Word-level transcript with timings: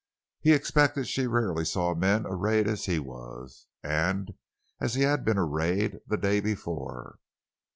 He 0.39 0.53
expected 0.53 1.05
she 1.07 1.27
rarely 1.27 1.63
saw 1.63 1.93
men 1.93 2.25
arrayed 2.25 2.67
as 2.67 2.85
he 2.85 2.97
was—and 2.97 4.33
as 4.79 4.95
he 4.95 5.03
had 5.03 5.23
been 5.23 5.37
arrayed 5.37 5.99
the 6.07 6.17
day 6.17 6.39
before. 6.39 7.19